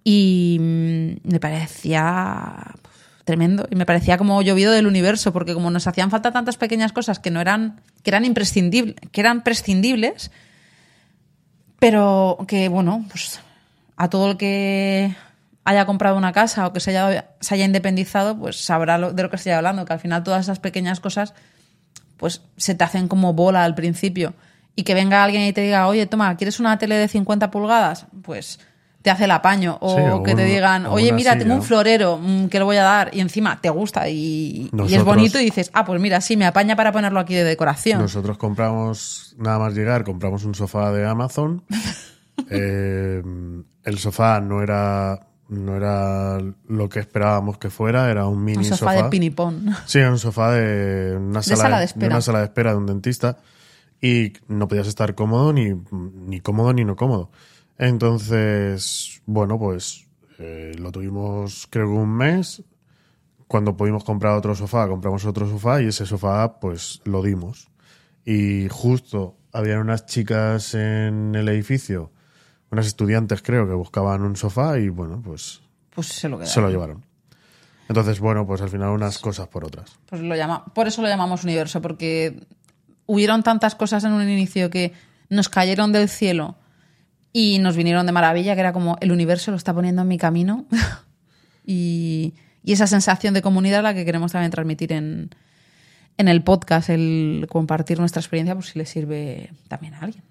[0.04, 2.73] Y mm, me parecía
[3.25, 3.67] tremendo.
[3.71, 7.19] Y me parecía como llovido del universo, porque como nos hacían falta tantas pequeñas cosas
[7.19, 10.32] que no eran, que eran imprescindibles, que eran prescindibles,
[11.80, 13.40] pero que bueno, pues
[13.98, 15.16] a todo el que
[15.64, 19.24] haya comprado una casa o que se haya, se haya independizado, pues sabrá lo- de
[19.24, 21.34] lo que estoy hablando, que al final todas esas pequeñas cosas
[22.18, 24.34] pues se te hacen como bola al principio.
[24.78, 28.06] Y que venga alguien y te diga, oye, toma, ¿quieres una tele de 50 pulgadas?
[28.24, 28.60] Pues
[29.06, 29.78] te hace el apaño.
[29.82, 31.44] O Sí, que te digan, oye, mira, silla.
[31.44, 33.12] tengo un florero mm, que lo voy a dar.
[33.13, 36.48] Y encima te gusta y, y es bonito y dices, ah, pues mira, sí, me
[36.48, 38.02] apaña para ponerlo aquí de decoración.
[38.02, 41.63] Nosotros compramos, nada más llegar, compramos un sofá de Amazon.
[42.50, 43.24] Eh,
[43.86, 46.38] el sofá no era, no era
[46.68, 49.74] lo que esperábamos que fuera, era un mini un sofá, de pinipón.
[49.86, 52.08] Sí, un sofá de una sala, sala de espera.
[52.08, 53.38] una sala de espera de un dentista
[54.02, 55.74] y no podías estar cómodo ni,
[56.28, 57.32] ni cómodo ni no cómodo.
[57.78, 60.08] Entonces, bueno, pues
[60.40, 62.64] eh, lo tuvimos creo que un mes.
[63.48, 67.70] Cuando pudimos comprar otro sofá, compramos otro sofá y ese sofá pues lo dimos.
[68.26, 72.12] Y justo habían unas chicas en el edificio,
[72.72, 75.62] unas estudiantes creo que buscaban un sofá y bueno, pues
[75.94, 77.06] Pues se lo se lo llevaron.
[77.88, 80.00] Entonces, bueno, pues al final unas cosas por otras.
[80.10, 82.48] Pues lo llama, por eso lo llamamos universo, porque
[83.06, 84.94] hubieron tantas cosas en un inicio que
[85.30, 86.56] nos cayeron del cielo
[87.38, 90.17] y nos vinieron de maravilla, que era como el universo lo está poniendo en mi
[90.17, 90.63] camino.
[91.65, 95.32] y, y esa sensación de comunidad la que queremos también transmitir en,
[96.17, 100.24] en el podcast, el compartir nuestra experiencia, por si le sirve también a alguien.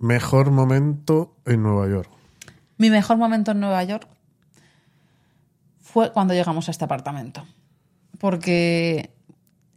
[0.00, 2.10] Mejor momento en Nueva York.
[2.76, 4.06] Mi mejor momento en Nueva York
[5.80, 7.46] fue cuando llegamos a este apartamento.
[8.18, 9.08] Porque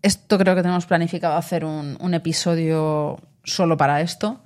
[0.01, 4.41] esto creo que tenemos planificado hacer un, un episodio solo para esto.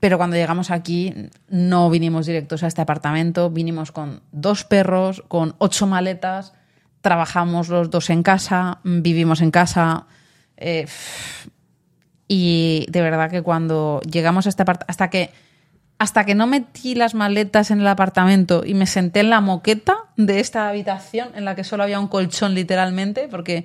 [0.00, 1.14] Pero cuando llegamos aquí
[1.48, 6.54] no vinimos directos a este apartamento, vinimos con dos perros, con ocho maletas,
[7.02, 10.06] trabajamos los dos en casa, vivimos en casa.
[10.56, 10.86] eh,
[12.32, 15.32] y de verdad que cuando llegamos a este apartamento, hasta que,
[15.98, 19.96] hasta que no metí las maletas en el apartamento y me senté en la moqueta
[20.16, 23.64] de esta habitación en la que solo había un colchón literalmente, porque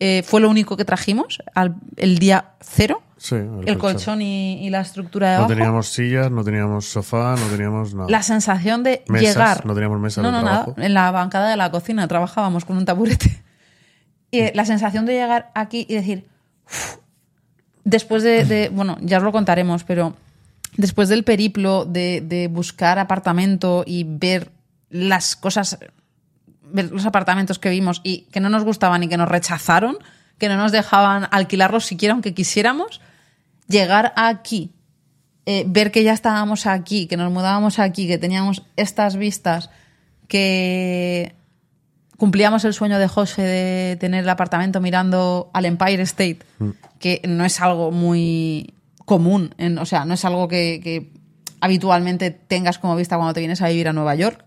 [0.00, 4.70] eh, fue lo único que trajimos al, el día cero, Sí, el, colchón y, y
[4.70, 5.54] la estructura de No abajo.
[5.54, 8.08] teníamos sillas, no teníamos sofá, no teníamos nada.
[8.08, 9.66] La sensación de Mesas, llegar.
[9.66, 10.72] no teníamos mesas No, no, trabajo.
[10.74, 10.86] nada.
[10.86, 13.42] En la bancada de la cocina trabajábamos con un taburete.
[14.30, 16.24] Y eh, la sensación de llegar aquí y decir.
[17.84, 20.14] Después de, de- Bueno, ya os lo contaremos, pero
[20.78, 24.50] después del periplo de, de buscar apartamento y ver
[24.88, 25.78] las cosas.
[26.72, 29.98] Ver los apartamentos que vimos y que no nos gustaban y que nos rechazaron,
[30.38, 33.00] que no nos dejaban alquilarlos siquiera aunque quisiéramos,
[33.70, 34.72] llegar aquí
[35.46, 39.70] eh, ver que ya estábamos aquí, que nos mudábamos aquí, que teníamos estas vistas,
[40.28, 41.34] que
[42.18, 46.40] cumplíamos el sueño de José de tener el apartamento mirando al Empire State,
[46.98, 48.74] que no es algo muy
[49.06, 51.12] común, en- o sea, no es algo que, que
[51.60, 54.44] habitualmente tengas como vista cuando te vienes a vivir a Nueva York,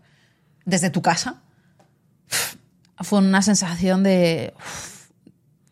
[0.65, 1.41] desde tu casa.
[2.99, 4.53] Fue una sensación de...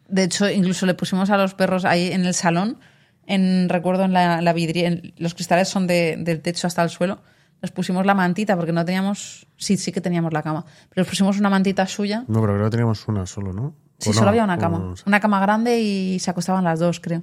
[0.09, 2.79] De hecho, incluso le pusimos a los perros ahí en el salón,
[3.27, 7.19] en recuerdo en la, la vidriera, los cristales son de- del techo hasta el suelo.
[7.62, 11.07] Les pusimos la mantita porque no teníamos, sí, sí que teníamos la cama, pero les
[11.07, 12.25] pusimos una mantita suya.
[12.27, 13.75] No, pero creo que teníamos una solo, ¿no?
[13.99, 15.03] Sí, O solo no, había una cama, no sé.
[15.05, 17.21] una cama grande y se acostaban las dos, creo.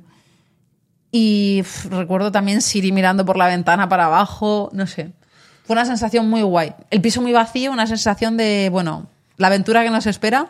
[1.11, 5.13] Y pf, recuerdo también Siri mirando por la ventana para abajo, no sé.
[5.65, 6.73] Fue una sensación muy guay.
[6.91, 9.09] El piso muy vacío, una sensación de, bueno,
[9.39, 10.49] la aventura que nos espera,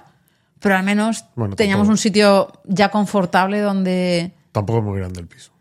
[0.60, 5.26] pero al menos Bueno, teníamos un sitio ya confortable donde Tampoco es muy grande el
[5.26, 5.52] piso.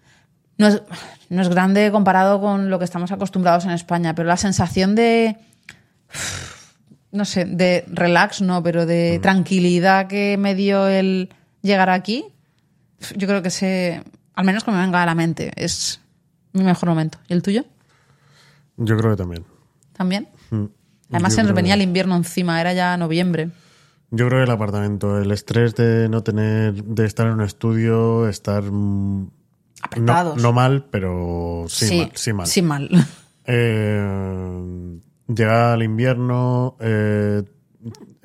[0.57, 0.81] no es,
[1.29, 5.37] no es grande comparado con lo que estamos acostumbrados en España, pero la sensación de,
[7.11, 8.87] no sé, de relax, no, pero Mm.
[8.87, 11.29] de tranquilidad que me dio el
[11.61, 12.25] llegar aquí,
[13.15, 16.01] yo creo que se, al menos que me venga a la mente, es
[16.53, 17.19] mi mejor momento.
[17.27, 17.63] ¿Y el tuyo?
[18.77, 19.45] Yo creo que también.
[19.93, 20.27] ¿También?
[20.51, 20.65] Mm.
[21.11, 23.49] Además se nos venía que- el invierno encima, era ya noviembre.
[24.09, 28.27] Yo creo que el apartamento, el estrés de no tener, de estar en un estudio,
[28.29, 29.31] estar mm, no,
[29.81, 30.41] Apretados.
[30.41, 32.47] no mal, pero sí, mal, sí mal.
[32.47, 32.89] Sí mal.
[33.49, 37.43] Eh, llegar al invierno, eh,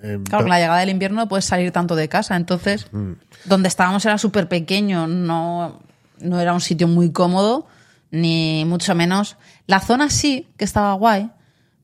[0.03, 3.13] eh, Claro, con la llegada del invierno no puedes salir tanto de casa, entonces Mm.
[3.45, 5.81] donde estábamos era súper pequeño, no,
[6.21, 7.67] no era un sitio muy cómodo,
[8.11, 9.37] ni mucho menos.
[9.69, 11.31] La zona sí que estaba guay,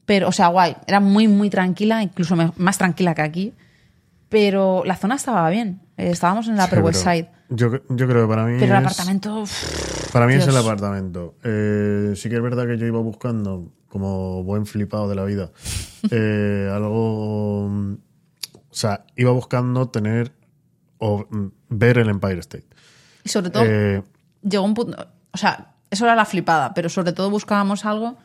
[0.05, 3.55] pero, o sea, guay, era muy, muy tranquila, incluso más tranquila que aquí,
[4.29, 8.07] pero la zona estaba bien, eh, estábamos en la sí, Upper West Side, Yo, yo
[8.09, 9.41] creo que para mí pero el es- apartamento...
[9.43, 11.35] uff, Para mí es el apartamento.
[11.45, 15.51] Eh, sí que es verdad que yo iba buscando, como buen flipado de la vida,
[16.11, 17.67] eh, algo.
[17.67, 20.33] O sea, iba buscando tener
[20.99, 21.27] o
[21.69, 22.67] ver el Empire State.
[23.25, 24.03] y sobre todo, Eh,
[24.43, 28.19] llegó un punto, o sea, eso era la flipada, pero sobre todo buscábamos algo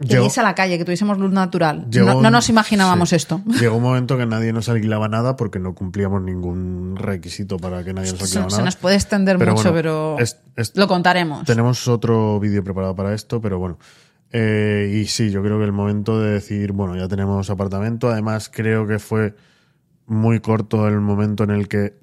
[0.00, 1.86] que Llegó- a la calle, que tuviésemos luz natural.
[1.90, 3.16] llegó No, nos imaginábamos sí.
[3.16, 3.40] esto.
[3.60, 7.92] Llegó un momento que nadie nos alquilaba nada porque no cumplíamos ningún requisito para que
[7.92, 8.64] nadie nos Se, alquilaba se nada.
[8.66, 11.44] nos puede extender Pero mucho, bueno, pero es- es- lo contaremos.
[11.44, 13.78] Tenemos otro vídeo preparado para esto, pero bueno.
[14.30, 18.08] Eh, y sí, yo creo que el momento de decir, bueno, ya tenemos apartamento.
[18.10, 19.34] Además, creo que fue
[20.06, 21.98] muy corto el momento en el que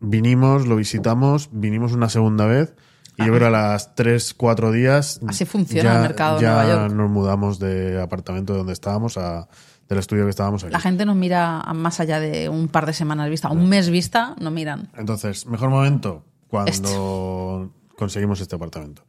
[0.00, 2.74] vinimos, lo visitamos, vinimos una segunda vez.
[3.16, 5.20] Y yo creo que a las 3, 4 días.
[5.28, 6.92] Así funciona el mercado de ya Nueva York.
[6.94, 9.48] nos mudamos de apartamento donde estábamos a
[9.88, 10.72] del estudio que estábamos aquí.
[10.72, 14.34] La gente nos mira más allá de un par de semanas vista, un mes vista,
[14.40, 14.88] no miran.
[14.96, 19.04] Entonces, mejor momento cuando conseguimos este apartamento.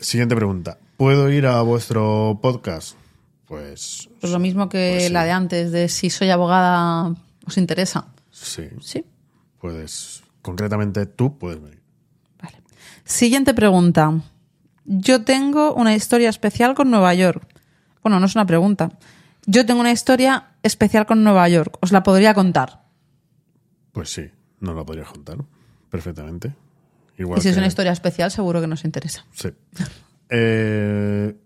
[0.00, 0.78] Siguiente pregunta.
[0.96, 2.96] ¿Puedo ir a vuestro podcast?
[3.46, 5.12] Pues Pues lo mismo que Pues sí.
[5.12, 7.14] la de antes, de si soy abogada,
[7.46, 8.06] ¿os interesa?
[8.30, 8.68] sí.
[8.80, 9.04] Sí.
[9.60, 11.80] Puedes, concretamente tú puedes venir.
[13.04, 14.20] Siguiente pregunta.
[14.84, 17.46] Yo tengo una historia especial con Nueva York.
[18.02, 18.90] Bueno, no es una pregunta.
[19.46, 21.78] Yo tengo una historia especial con Nueva York.
[21.80, 22.84] Os la podría contar.
[23.92, 24.30] Pues sí,
[24.60, 25.38] nos la podrías contar
[25.90, 26.54] perfectamente.
[27.16, 29.24] Igual Y si es una historia especial, seguro que nos interesa.
[29.32, 29.50] Sí.
[30.30, 31.36] Eh,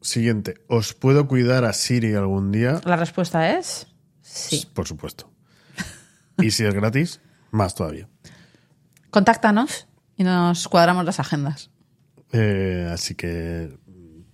[0.00, 0.60] siguiente.
[0.68, 2.80] ¿Os puedo cuidar a Siri algún día?
[2.84, 3.86] La respuesta es
[4.20, 4.68] sí.
[4.74, 5.30] Por supuesto.
[6.38, 7.20] Y si es gratis,
[7.52, 8.08] más todavía.
[9.10, 9.85] Contáctanos
[10.16, 11.70] y nos cuadramos las agendas.
[12.32, 13.76] Eh, así que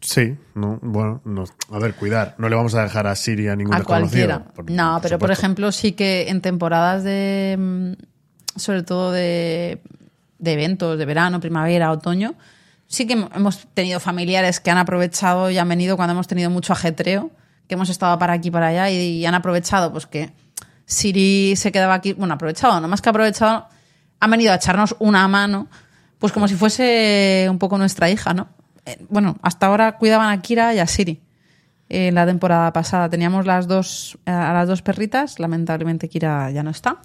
[0.01, 2.35] Sí, no, bueno, no, a ver, cuidar.
[2.37, 4.27] No le vamos a dejar a Siri a ningún a desconocido.
[4.27, 4.53] cualquiera.
[4.53, 7.93] por- no, por pero por ejemplo sí que en temporadas de, mm,
[8.59, 9.81] sobre todo de,
[10.41, 12.35] de eventos, de verano, primavera, otoño,
[12.89, 16.73] sí que hemos tenido familiares que han aprovechado y han venido cuando hemos tenido mucho
[16.73, 17.31] ajetreo,
[17.69, 20.33] que hemos estado para aquí y para allá y, y han aprovechado pues que
[20.85, 23.69] Siri se quedaba aquí, bueno, aprovechado, no más que aprovechado,
[24.23, 25.67] han venido a echarnos una mano,
[26.19, 28.49] pues como si fuese un poco nuestra hija, ¿no?
[28.87, 31.21] Eh, Bueno, hasta ahora cuidaban a Kira y a Siri.
[31.89, 36.63] En la temporada pasada teníamos las dos, eh, a las dos perritas, lamentablemente Kira ya
[36.63, 36.99] no está.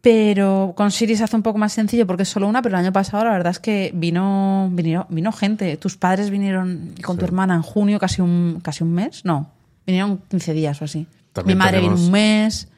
[0.00, 2.84] Pero con Siri se hace un poco más sencillo porque es solo una, pero el
[2.84, 5.76] año pasado la verdad es que vino, vino, vino gente.
[5.78, 9.50] Tus padres vinieron con tu hermana en junio, casi un, casi un mes, no,
[9.86, 11.06] vinieron 15 días o así.
[11.32, 12.68] También Mi madre tenemos- vino un mes,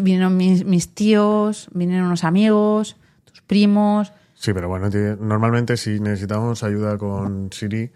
[0.00, 4.12] vinieron mis, mis tíos, vinieron unos amigos, tus primos.
[4.34, 4.88] Sí, pero bueno,
[5.20, 7.90] normalmente si necesitamos ayuda con Siri,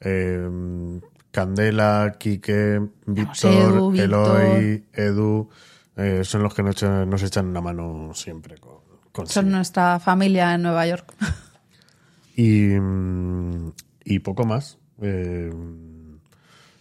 [0.00, 3.96] eh, Candela, Quique, Víctor.
[3.96, 5.48] Eloy, Edu,
[5.96, 8.78] eh, son los que nos echan, nos echan una mano siempre con,
[9.12, 9.54] con Son Siri.
[9.54, 11.14] nuestra familia en Nueva York.
[12.34, 13.72] Y, mm,
[14.06, 14.78] y poco más.
[15.02, 15.52] Eh,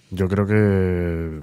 [0.09, 1.41] yo creo que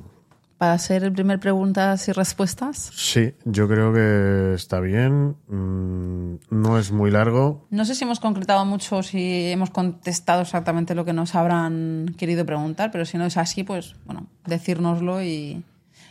[0.59, 2.91] Para hacer el primer preguntas y respuestas.
[2.93, 5.37] sí, yo creo que está bien.
[5.47, 7.67] Mm, no es muy largo.
[7.71, 12.45] No sé si hemos concretado mucho, si hemos contestado exactamente lo que nos habrán querido
[12.45, 15.63] preguntar, pero si no es así, pues bueno, decírnoslo y...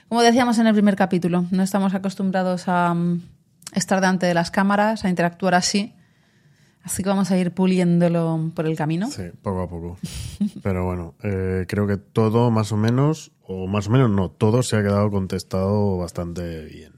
[0.08, 3.22] Como decíamos en el primer capítulo, no estamos acostumbrados a mm,
[3.74, 5.94] estar delante de las cámaras, a interactuar así,
[6.88, 9.12] así que vamos a ir puliéndolo por el camino.
[9.12, 9.98] Sí, poco a poco.
[10.64, 14.64] Pero bueno, eh, creo que todo más o menos, o más o menos no, todo
[14.64, 16.94] se ha quedado contestado bastante bien.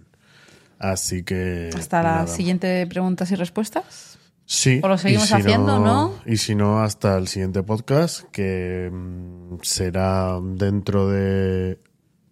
[0.77, 1.71] Así que...
[1.75, 2.27] Hasta la nada.
[2.27, 4.19] siguiente preguntas y respuestas.
[4.45, 4.79] Sí.
[4.83, 6.13] ¿O lo seguimos si haciendo, no?
[6.23, 11.79] Y si no, hasta el siguiente podcast, que mm, será dentro de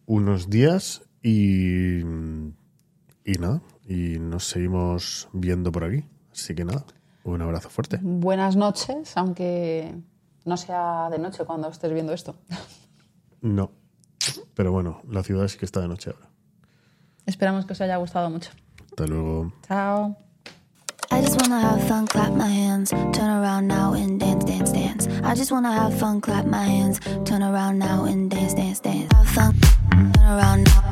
[0.05, 6.03] unos días y, y nada, y nos seguimos viendo por aquí.
[6.32, 6.86] Así que nada,
[7.36, 7.99] un abrazo fuerte.
[8.01, 9.95] Buenas noches, aunque
[10.45, 12.36] no sea de noche cuando estés viendo esto.
[13.41, 13.71] No,
[14.55, 16.28] pero bueno, la ciudad sí que está de noche ahora.
[17.25, 18.51] Esperamos que os haya gustado mucho.
[18.89, 19.53] Hasta luego.
[19.67, 20.17] Chao.
[21.11, 25.07] I just wanna have fun, clap my hands, turn around now and dance, dance, dance.
[25.23, 29.13] I just wanna have fun, clap my hands, turn around now and dance, dance, dance.
[29.13, 29.53] Have fun,
[30.13, 30.88] turn around now.